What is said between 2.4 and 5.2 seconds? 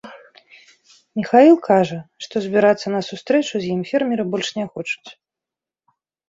збірацца на сустрэчу з ім фермеры больш не хочуць.